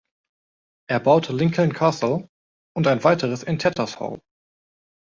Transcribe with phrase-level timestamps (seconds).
[0.89, 2.27] Er baute Lincoln Castle
[2.75, 4.19] und ein weiteres in Tattershall.